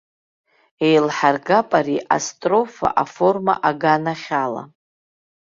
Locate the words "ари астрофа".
1.79-2.87